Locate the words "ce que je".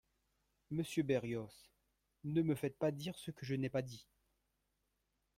3.19-3.53